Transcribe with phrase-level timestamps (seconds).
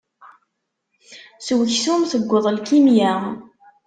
[1.45, 3.13] S uksum teggeḍ lkimya.